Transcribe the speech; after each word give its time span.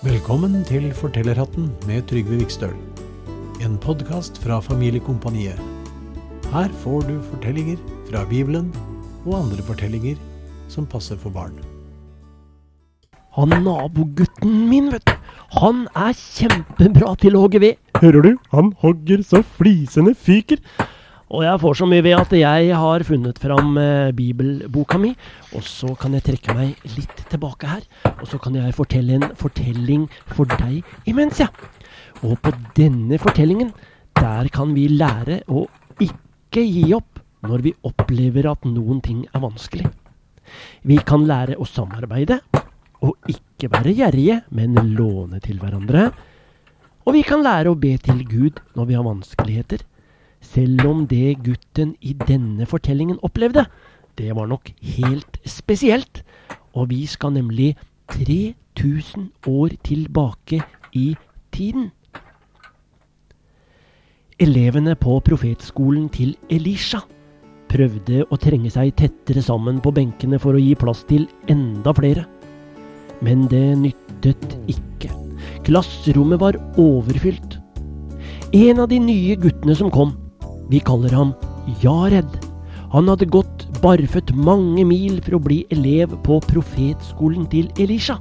Velkommen 0.00 0.62
til 0.64 0.86
Fortellerhatten 0.96 1.66
med 1.84 2.06
Trygve 2.08 2.38
Vikstøl. 2.40 2.72
En 3.60 3.74
podkast 3.76 4.38
fra 4.40 4.56
Familiekompaniet. 4.64 5.58
Her 6.54 6.70
får 6.80 7.02
du 7.04 7.18
fortellinger 7.26 7.76
fra 8.08 8.22
Bibelen 8.30 8.70
og 9.26 9.34
andre 9.42 9.60
fortellinger 9.66 10.16
som 10.72 10.86
passer 10.88 11.20
for 11.20 11.28
barn. 11.34 11.52
Han 13.36 13.52
nabogutten 13.60 14.54
min, 14.70 14.88
vet 14.94 15.04
du. 15.04 15.12
Han 15.60 15.84
er 15.92 16.16
kjempebra 16.16 17.12
til 17.20 17.36
å 17.36 17.44
hogge 17.44 17.60
ved. 17.60 17.76
Hører 18.00 18.24
du? 18.24 18.32
Han 18.56 18.72
hogger 18.80 19.20
så 19.20 19.42
flisene 19.58 20.16
fyker. 20.16 20.64
Og 21.30 21.44
jeg 21.46 21.60
får 21.62 21.76
så 21.78 21.86
mye 21.86 22.02
ved 22.02 22.16
at 22.18 22.32
jeg 22.34 22.70
har 22.74 23.04
funnet 23.06 23.36
fram 23.38 23.76
eh, 23.78 24.10
bibelboka 24.16 24.98
mi. 24.98 25.12
Og 25.54 25.62
så 25.62 25.92
kan 25.98 26.16
jeg 26.16 26.24
trekke 26.26 26.56
meg 26.58 26.88
litt 26.96 27.22
tilbake 27.30 27.70
her. 27.70 27.84
Og 28.16 28.26
så 28.26 28.40
kan 28.42 28.56
jeg 28.58 28.74
fortelle 28.74 29.14
en 29.14 29.28
fortelling 29.38 30.08
for 30.32 30.50
deg 30.58 30.82
imens, 31.10 31.38
ja. 31.38 31.46
Og 32.26 32.34
på 32.42 32.50
denne 32.76 33.18
fortellingen, 33.22 33.70
der 34.18 34.50
kan 34.52 34.74
vi 34.74 34.88
lære 34.90 35.44
å 35.48 35.68
ikke 36.02 36.64
gi 36.66 36.88
opp 36.98 37.22
når 37.46 37.62
vi 37.64 37.76
opplever 37.86 38.50
at 38.50 38.66
noen 38.68 38.98
ting 39.04 39.22
er 39.30 39.44
vanskelig. 39.44 39.86
Vi 40.82 40.98
kan 41.06 41.24
lære 41.28 41.56
å 41.62 41.68
samarbeide, 41.68 42.40
og 43.06 43.30
ikke 43.30 43.70
være 43.70 43.94
gjerrige, 43.96 44.40
men 44.50 44.74
låne 44.96 45.38
til 45.44 45.62
hverandre. 45.62 46.10
Og 47.06 47.14
vi 47.16 47.22
kan 47.24 47.46
lære 47.46 47.70
å 47.70 47.78
be 47.78 47.94
til 48.02 48.20
Gud 48.28 48.60
når 48.76 48.90
vi 48.90 48.98
har 48.98 49.06
vanskeligheter. 49.06 49.86
Selv 50.40 50.86
om 50.88 51.06
det 51.06 51.38
gutten 51.44 51.94
i 52.00 52.14
denne 52.26 52.66
fortellingen 52.66 53.20
opplevde, 53.22 53.66
det 54.18 54.34
var 54.36 54.48
nok 54.48 54.72
helt 54.96 55.38
spesielt. 55.44 56.22
Og 56.74 56.90
vi 56.90 57.04
skal 57.06 57.32
nemlig 57.32 57.76
3000 58.10 59.30
år 59.46 59.68
tilbake 59.84 60.62
i 60.92 61.16
tiden. 61.52 61.90
Elevene 64.40 64.94
på 64.96 65.18
profetskolen 65.20 66.08
til 66.08 66.36
Elisha 66.50 67.02
prøvde 67.70 68.24
å 68.32 68.38
trenge 68.40 68.70
seg 68.72 68.94
tettere 68.98 69.42
sammen 69.44 69.78
på 69.84 69.92
benkene 69.94 70.40
for 70.40 70.56
å 70.56 70.62
gi 70.62 70.72
plass 70.78 71.04
til 71.08 71.28
enda 71.52 71.92
flere. 71.94 72.24
Men 73.20 73.44
det 73.52 73.76
nyttet 73.82 74.56
ikke. 74.72 75.12
Klasserommet 75.66 76.40
var 76.40 76.58
overfylt. 76.80 77.58
En 78.56 78.80
av 78.82 78.88
de 78.90 78.98
nye 78.98 79.36
guttene 79.38 79.76
som 79.78 79.92
kom, 79.92 80.16
vi 80.70 80.80
kaller 80.86 81.14
ham 81.14 81.34
Jared. 81.82 82.30
Han 82.90 83.10
hadde 83.10 83.28
gått 83.30 83.66
barføtt 83.82 84.32
mange 84.34 84.84
mil 84.86 85.20
for 85.22 85.38
å 85.38 85.42
bli 85.42 85.62
elev 85.74 86.14
på 86.26 86.40
profetskolen 86.50 87.46
til 87.50 87.68
Elisha, 87.78 88.18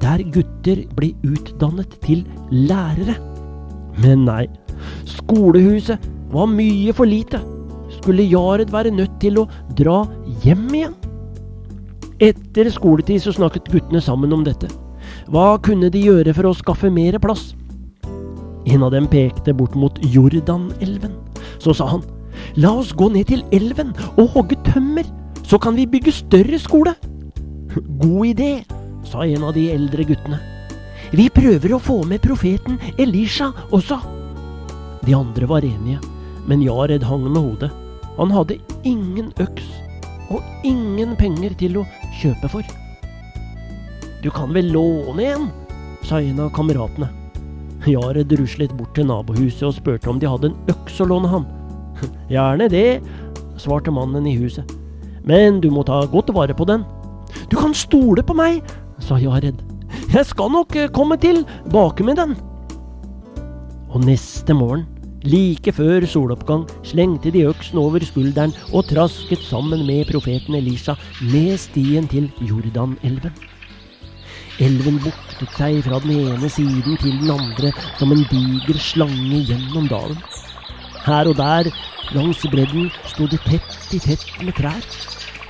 der 0.00 0.24
gutter 0.32 0.84
ble 0.96 1.12
utdannet 1.24 1.96
til 2.04 2.24
lærere. 2.52 3.16
Men 4.00 4.24
nei, 4.28 4.44
skolehuset 5.08 6.08
var 6.32 6.48
mye 6.50 6.94
for 6.96 7.08
lite. 7.08 7.40
Skulle 8.00 8.26
Jared 8.26 8.72
være 8.74 8.92
nødt 8.92 9.20
til 9.22 9.42
å 9.42 9.48
dra 9.78 10.02
hjem 10.44 10.64
igjen? 10.74 10.96
Etter 12.24 12.70
skoletid 12.72 13.22
så 13.22 13.34
snakket 13.36 13.68
guttene 13.72 14.00
sammen 14.02 14.32
om 14.34 14.44
dette. 14.46 14.70
Hva 15.28 15.54
kunne 15.64 15.90
de 15.92 16.02
gjøre 16.04 16.34
for 16.36 16.48
å 16.48 16.56
skaffe 16.56 16.90
mer 16.92 17.20
plass? 17.22 17.52
En 18.64 18.84
av 18.84 18.94
dem 18.94 19.06
pekte 19.10 19.52
bort 19.56 19.76
mot 19.76 20.00
Jordanelven. 20.14 21.23
Så 21.64 21.72
sa 21.76 21.88
han, 21.88 22.02
la 22.60 22.74
oss 22.76 22.92
gå 22.92 23.08
ned 23.12 23.30
til 23.30 23.44
elven 23.56 23.94
og 24.14 24.34
hogge 24.36 24.58
tømmer, 24.66 25.06
så 25.44 25.58
kan 25.60 25.76
vi 25.78 25.88
bygge 25.88 26.12
større 26.12 26.58
skole. 26.60 26.94
God 28.02 28.26
idé, 28.28 28.50
sa 29.08 29.24
en 29.24 29.46
av 29.48 29.54
de 29.56 29.70
eldre 29.72 30.04
guttene. 30.08 30.40
Vi 31.14 31.28
prøver 31.32 31.74
å 31.74 31.82
få 31.82 32.02
med 32.08 32.22
profeten 32.24 32.76
Elisha 32.98 33.50
også. 33.72 34.00
De 35.04 35.14
andre 35.16 35.48
var 35.48 35.64
enige, 35.64 36.00
men 36.48 36.62
Jared 36.64 37.04
hang 37.06 37.26
med 37.28 37.40
hodet. 37.40 37.70
Han 38.18 38.32
hadde 38.32 38.60
ingen 38.86 39.32
øks 39.42 39.66
og 40.32 40.40
ingen 40.64 41.12
penger 41.18 41.54
til 41.60 41.80
å 41.80 41.84
kjøpe 42.20 42.50
for. 42.50 42.74
Du 44.24 44.30
kan 44.32 44.54
vel 44.56 44.70
låne 44.72 45.28
en, 45.34 45.50
sa 46.04 46.20
en 46.20 46.40
av 46.40 46.52
kameratene. 46.56 47.10
Jared 47.84 48.32
ruslet 48.40 48.72
bort 48.78 48.94
til 48.96 49.10
nabohuset 49.10 49.66
og 49.68 49.76
spurte 49.76 50.08
om 50.08 50.20
de 50.20 50.30
hadde 50.30 50.50
en 50.52 50.72
øks 50.72 51.02
å 51.04 51.08
låne 51.10 51.28
ham. 51.28 51.44
Gjerne 52.32 52.68
det, 52.72 53.02
svarte 53.60 53.92
mannen 53.94 54.26
i 54.26 54.36
huset. 54.38 54.68
Men 55.24 55.60
du 55.64 55.70
må 55.72 55.84
ta 55.88 56.02
godt 56.10 56.32
vare 56.36 56.56
på 56.56 56.66
den. 56.68 56.84
Du 57.50 57.56
kan 57.56 57.74
stole 57.76 58.24
på 58.24 58.36
meg, 58.36 58.64
sa 59.02 59.18
Jared. 59.20 59.62
Jeg 60.12 60.26
skal 60.28 60.50
nok 60.52 60.76
eh, 60.76 60.90
komme 60.92 61.16
tilbake 61.20 62.04
med 62.06 62.18
den. 62.20 62.34
Og 63.94 64.02
neste 64.04 64.54
morgen, 64.56 64.84
like 65.24 65.72
før 65.72 66.04
soloppgang, 66.08 66.66
slengte 66.86 67.32
de 67.34 67.46
øksen 67.48 67.80
over 67.80 68.04
skulderen 68.04 68.52
og 68.72 68.88
trasket 68.90 69.42
sammen 69.46 69.86
med 69.86 70.10
profeten 70.10 70.58
Elisha 70.58 70.96
ned 71.22 71.56
stien 71.62 72.08
til 72.10 72.28
Jordanelven. 72.42 73.34
Elven 74.62 75.00
buktet 75.02 75.50
seg 75.58 75.80
fra 75.82 75.98
den 76.04 76.12
ene 76.14 76.50
siden 76.52 76.98
til 77.02 77.16
den 77.22 77.32
andre 77.34 77.72
som 77.98 78.12
en 78.14 78.22
diger 78.30 78.78
slange 78.78 79.40
gjennom 79.48 79.88
dalen. 79.90 80.20
Her 81.04 81.30
og 81.32 81.38
der 81.40 81.70
langs 82.12 82.42
bredden 82.52 82.90
sto 83.08 83.26
det 83.30 83.40
tett 83.46 83.94
i 83.94 84.00
tett 84.02 84.26
med 84.42 84.54
trær. 84.58 84.84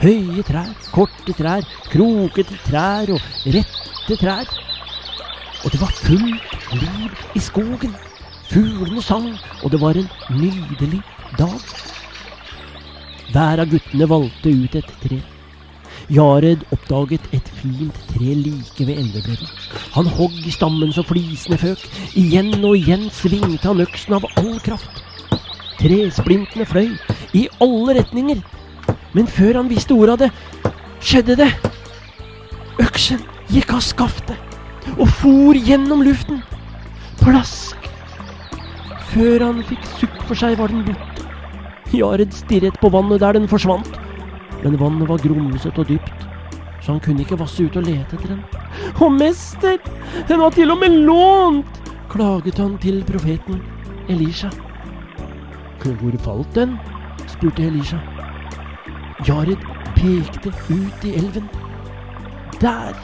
Høye 0.00 0.42
trær, 0.46 0.70
korte 0.94 1.34
trær, 1.36 1.66
krokete 1.90 2.58
trær 2.66 3.14
og 3.14 3.50
rette 3.54 4.18
trær. 4.20 4.48
Og 5.64 5.72
det 5.72 5.80
var 5.80 5.92
fullt 6.04 6.74
liv 6.76 7.22
i 7.34 7.40
skogen. 7.40 7.94
Fuglene 8.50 9.02
sang, 9.02 9.30
og 9.62 9.70
det 9.72 9.80
var 9.80 9.96
en 9.98 10.10
nydelig 10.36 11.00
dag. 11.38 11.60
Hver 13.32 13.62
av 13.64 13.70
guttene 13.70 14.10
valgte 14.10 14.52
ut 14.52 14.76
et 14.78 14.92
tre. 15.02 15.22
Jared 16.12 16.66
oppdaget 16.74 17.24
et 17.32 17.48
fint 17.62 18.02
tre 18.10 18.34
like 18.36 18.84
ved 18.84 18.98
elvebredden. 19.00 19.48
Han 19.94 20.10
hogg 20.18 20.36
i 20.44 20.52
stammen 20.52 20.92
så 20.92 21.02
flisene 21.06 21.58
føk. 21.58 21.80
Igjen 22.20 22.52
og 22.60 22.76
igjen 22.76 23.08
svingte 23.14 23.70
han 23.70 23.80
øksen 23.86 24.18
av 24.18 24.28
all 24.36 24.58
kraft. 24.66 25.00
Tresplintene 25.84 26.64
fløy 26.64 26.94
i 27.36 27.44
alle 27.60 27.98
retninger. 27.98 28.40
Men 29.14 29.28
før 29.28 29.60
han 29.60 29.68
visste 29.68 29.92
ordet 29.92 30.14
av 30.14 30.22
det, 30.24 30.72
skjedde 31.04 31.36
det. 31.42 31.50
Øksen 32.80 33.20
gikk 33.52 33.74
av 33.76 33.84
skaftet 33.84 34.94
og 34.96 35.08
for 35.20 35.58
gjennom 35.58 36.02
luften. 36.06 36.40
Plask! 37.20 37.76
Før 39.12 39.44
han 39.44 39.62
fikk 39.68 39.84
sukk 40.00 40.16
for 40.24 40.38
seg, 40.38 40.56
var 40.58 40.72
den 40.72 40.86
borte. 40.88 41.28
Jared 41.94 42.32
stirret 42.34 42.80
på 42.80 42.90
vannet 42.90 43.22
der 43.22 43.36
den 43.36 43.48
forsvant. 43.50 43.92
Men 44.64 44.80
vannet 44.80 45.08
var 45.10 45.22
grumsete 45.22 45.84
og 45.84 45.90
dypt, 45.92 46.26
så 46.80 46.94
han 46.94 47.02
kunne 47.04 47.22
ikke 47.22 47.38
vasse 47.38 47.62
ut 47.62 47.76
og 47.76 47.86
lete 47.86 48.16
etter 48.16 48.32
den. 48.32 48.42
Å, 48.96 49.10
mester! 49.12 49.78
Den 50.30 50.40
var 50.40 50.56
til 50.56 50.72
og 50.72 50.80
med 50.80 51.02
lånt! 51.04 51.80
klaget 52.14 52.60
han 52.62 52.78
til 52.78 53.02
profeten 53.06 53.60
Elisha. 54.08 54.50
Hvor 55.84 56.18
falt 56.18 56.54
den? 56.54 56.78
spurte 57.26 57.62
Elisha. 57.62 57.98
Jared 59.28 59.60
pekte 59.96 60.48
ut 60.70 61.04
i 61.04 61.14
elven. 61.14 61.48
Der! 62.60 62.94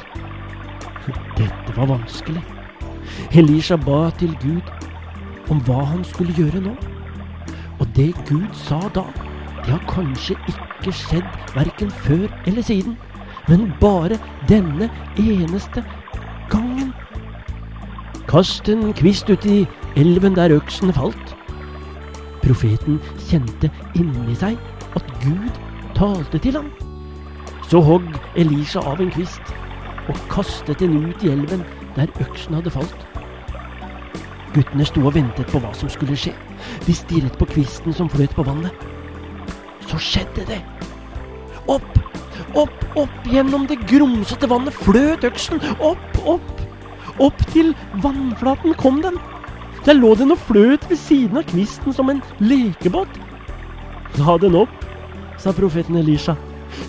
Dette 1.36 1.76
var 1.76 1.86
vanskelig. 1.86 2.42
Elisha 3.32 3.76
ba 3.76 4.10
til 4.18 4.32
Gud 4.42 4.70
om 5.50 5.60
hva 5.66 5.82
han 5.84 6.04
skulle 6.04 6.32
gjøre 6.32 6.62
nå. 6.64 6.72
Og 7.80 7.86
det 7.96 8.14
Gud 8.28 8.48
sa 8.52 8.80
da, 8.94 9.04
det 9.64 9.74
har 9.74 9.84
kanskje 9.88 10.36
ikke 10.48 10.92
skjedd 10.92 11.36
verken 11.54 11.90
før 11.90 12.28
eller 12.46 12.62
siden, 12.62 12.96
men 13.48 13.72
bare 13.80 14.16
denne 14.48 14.88
eneste 15.18 15.84
gangen. 16.48 16.94
Kast 18.28 18.68
en 18.68 18.92
kvist 18.96 19.28
uti 19.30 19.66
elven 19.96 20.36
der 20.36 20.56
øksen 20.56 20.92
falt. 20.96 21.36
Profeten 22.44 23.00
kjente 23.28 23.70
inni 23.98 24.36
seg 24.38 24.58
at 24.96 25.12
Gud 25.24 25.60
talte 25.96 26.40
til 26.40 26.56
ham. 26.56 26.70
Så 27.70 27.82
hogg 27.84 28.06
Elisha 28.40 28.82
av 28.82 29.00
en 29.02 29.12
kvist 29.14 29.54
og 30.08 30.18
kastet 30.32 30.80
den 30.80 30.96
ut 31.04 31.22
i 31.22 31.30
elven 31.30 31.62
der 31.94 32.10
øksen 32.24 32.56
hadde 32.58 32.72
falt. 32.74 33.06
Guttene 34.54 34.86
sto 34.88 35.04
og 35.06 35.14
ventet 35.14 35.50
på 35.52 35.60
hva 35.62 35.70
som 35.78 35.90
skulle 35.92 36.16
skje. 36.18 36.32
De 36.86 36.94
stirret 36.96 37.36
på 37.38 37.46
kvisten 37.52 37.94
som 37.94 38.10
fløt 38.10 38.34
på 38.34 38.46
vannet. 38.46 38.74
Så 39.86 40.00
skjedde 40.02 40.46
det. 40.48 40.58
Opp, 41.70 41.98
opp, 42.58 42.86
opp 42.98 43.30
gjennom 43.30 43.68
det 43.70 43.78
grumsete 43.90 44.50
vannet 44.50 44.74
fløt 44.74 45.26
øksen. 45.28 45.62
Opp, 45.78 46.22
opp. 46.26 46.64
Opp 47.20 47.44
til 47.52 47.74
vannflaten 48.02 48.74
kom 48.80 49.02
den. 49.04 49.18
Der 49.86 49.96
lå 49.96 50.12
den 50.14 50.34
og 50.34 50.40
fløt 50.44 50.84
ved 50.90 50.98
siden 51.00 51.40
av 51.40 51.46
kvisten 51.48 51.94
som 51.96 52.10
en 52.12 52.20
lekebåt. 52.42 53.14
La 54.20 54.36
den 54.40 54.58
opp, 54.58 54.84
sa 55.40 55.54
profeten 55.56 55.96
Elisha. 55.96 56.34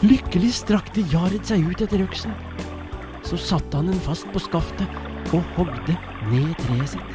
Lykkelig 0.03 0.51
strakte 0.59 1.03
Jared 1.13 1.47
seg 1.47 1.63
ut 1.65 1.81
etter 1.81 2.03
øksen. 2.03 2.35
så 3.31 3.37
satte 3.37 3.77
han 3.77 3.87
den 3.87 3.99
fast 4.03 4.25
på 4.33 4.41
skaftet 4.43 5.31
og 5.31 5.45
hogde 5.55 5.93
ned 6.27 6.51
treet 6.59 6.95
sitt. 6.95 7.13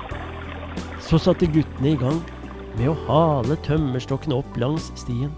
Så 1.02 1.18
satte 1.20 1.48
guttene 1.52 1.92
i 1.92 1.98
gang 2.00 2.22
med 2.78 2.88
å 2.88 2.96
hale 3.08 3.58
tømmerstokkene 3.66 4.38
opp 4.38 4.56
langs 4.56 4.88
stien. 4.96 5.32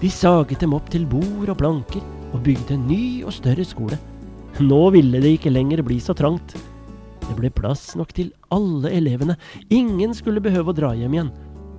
De 0.00 0.10
saget 0.10 0.64
dem 0.64 0.74
opp 0.74 0.90
til 0.90 1.06
bord 1.06 1.52
og 1.52 1.60
planker 1.60 2.02
og 2.32 2.42
bygde 2.42 2.74
en 2.74 2.88
ny 2.88 3.04
og 3.22 3.36
større 3.36 3.66
skole. 3.68 4.00
Nå 4.58 4.82
ville 4.96 5.20
det 5.22 5.36
ikke 5.38 5.52
lenger 5.54 5.84
bli 5.86 6.00
så 6.02 6.16
trangt. 6.16 6.56
Det 7.24 7.36
ble 7.38 7.50
plass 7.50 7.94
nok 7.98 8.12
til 8.16 8.32
alle 8.54 8.92
elevene. 8.92 9.36
Ingen 9.72 10.12
skulle 10.16 10.42
behøve 10.44 10.72
å 10.72 10.76
dra 10.76 10.92
hjem 10.96 11.16
igjen. 11.16 11.32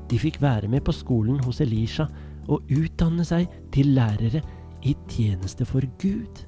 De 0.10 0.20
fikk 0.22 0.42
være 0.42 0.70
med 0.70 0.84
på 0.86 0.94
skolen 0.94 1.40
hos 1.46 1.62
Elisha 1.64 2.08
og 2.52 2.66
utdanne 2.74 3.26
seg 3.26 3.50
til 3.74 3.94
lærere 3.98 4.42
i 4.86 4.94
tjeneste 5.10 5.66
for 5.66 5.86
Gud. 6.02 6.46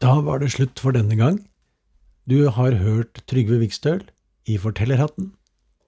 Da 0.00 0.16
var 0.24 0.40
det 0.40 0.54
slutt 0.54 0.80
for 0.80 0.96
denne 0.96 1.16
gang. 1.18 1.42
Du 2.24 2.48
har 2.48 2.78
hørt 2.80 3.20
Trygve 3.28 3.58
Vikstøl 3.60 4.04
i 4.48 4.56
Fortellerhatten, 4.60 5.34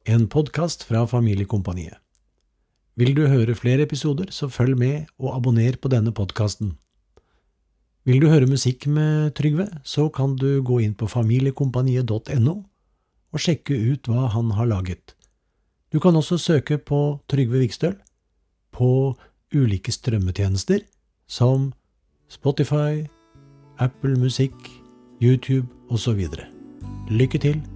en 0.05 0.29
podkast 0.29 0.85
fra 0.85 1.07
Familiekompaniet. 1.09 1.97
Vil 3.01 3.15
du 3.17 3.25
høre 3.31 3.57
flere 3.57 3.87
episoder, 3.87 4.29
så 4.29 4.51
følg 4.53 4.77
med 4.77 5.09
og 5.17 5.37
abonner 5.39 5.79
på 5.81 5.89
denne 5.89 6.13
podkasten. 6.13 6.75
Vil 8.03 8.19
du 8.19 8.27
høre 8.27 8.51
musikk 8.51 8.89
med 8.91 9.31
Trygve, 9.39 9.69
så 9.87 10.09
kan 10.11 10.35
du 10.37 10.63
gå 10.67 10.81
inn 10.83 10.95
på 10.99 11.07
familiekompaniet.no 11.07 12.55
og 13.33 13.41
sjekke 13.41 13.77
ut 13.79 14.11
hva 14.11 14.27
han 14.35 14.51
har 14.59 14.67
laget. 14.67 15.15
Du 15.93 16.01
kan 16.03 16.17
også 16.17 16.39
søke 16.41 16.81
på 16.83 17.21
Trygve 17.31 17.63
Vikstøl 17.63 17.95
på 18.75 19.15
ulike 19.55 19.93
strømmetjenester 19.93 20.83
som 21.31 21.71
Spotify, 22.33 23.05
Apple 23.79 24.17
Musikk, 24.19 24.57
YouTube 25.23 25.69
osv. 25.93 26.27
Lykke 27.13 27.39
til! 27.39 27.72